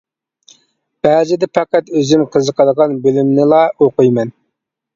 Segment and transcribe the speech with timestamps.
[1.07, 4.37] بەزىدە پەقەت ئۆزۈم قىزىقىدىغان بۆلۈمنىلا ئوقۇيمەن.